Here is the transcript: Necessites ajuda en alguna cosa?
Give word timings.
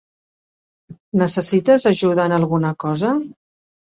Necessites 1.21 1.85
ajuda 1.91 2.27
en 2.31 2.35
alguna 2.39 2.75
cosa? 2.87 3.15